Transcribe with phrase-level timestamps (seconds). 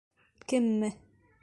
[0.47, 0.89] Кемме?